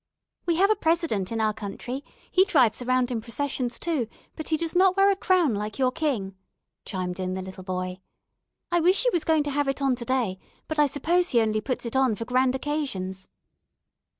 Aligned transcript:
"We 0.47 0.55
have 0.55 0.71
a 0.71 0.75
'President' 0.75 1.31
in 1.31 1.39
our 1.39 1.53
country; 1.53 2.03
he 2.31 2.43
drives 2.45 2.81
around 2.81 3.11
in 3.11 3.21
processions, 3.21 3.77
too, 3.77 4.07
but 4.35 4.49
he 4.49 4.57
does 4.57 4.73
not 4.75 4.97
wear 4.97 5.11
a 5.11 5.15
crown 5.15 5.53
like 5.53 5.77
your 5.77 5.91
king," 5.91 6.33
chimed 6.85 7.19
in 7.19 7.35
the 7.35 7.41
little 7.43 7.63
boy. 7.63 7.99
"I 8.71 8.79
wish 8.79 9.03
he 9.03 9.11
was 9.11 9.23
going 9.23 9.43
to 9.43 9.51
have 9.51 9.67
it 9.67 9.79
on 9.79 9.95
to 9.97 10.03
day, 10.05 10.39
but 10.67 10.79
I 10.79 10.87
suppose 10.87 11.29
he 11.29 11.41
only 11.41 11.61
puts 11.61 11.85
it 11.85 11.95
on 11.95 12.15
for 12.15 12.25
grand 12.25 12.55
occasions." 12.55 13.29